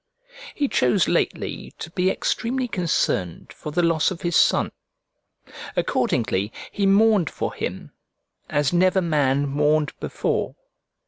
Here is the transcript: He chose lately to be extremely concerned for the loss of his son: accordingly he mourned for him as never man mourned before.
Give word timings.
He 0.55 0.67
chose 0.67 1.07
lately 1.07 1.75
to 1.77 1.91
be 1.91 2.09
extremely 2.09 2.67
concerned 2.67 3.53
for 3.53 3.71
the 3.71 3.83
loss 3.83 4.09
of 4.09 4.23
his 4.23 4.35
son: 4.35 4.71
accordingly 5.75 6.51
he 6.71 6.87
mourned 6.87 7.29
for 7.29 7.53
him 7.53 7.91
as 8.49 8.73
never 8.73 8.99
man 9.03 9.47
mourned 9.47 9.93
before. 9.99 10.55